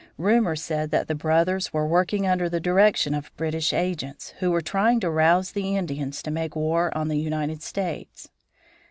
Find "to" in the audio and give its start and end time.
5.01-5.11, 6.23-6.31